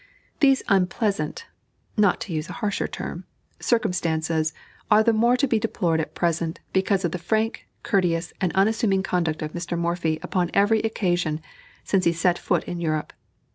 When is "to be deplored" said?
5.37-5.99